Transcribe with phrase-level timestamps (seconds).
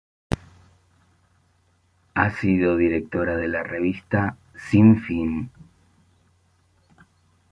[2.15, 4.35] Ha sido directora de la Revista
[4.71, 5.51] "Sinfín".